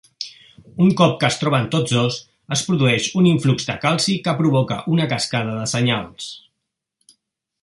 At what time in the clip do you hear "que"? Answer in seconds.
1.23-1.27, 4.29-4.37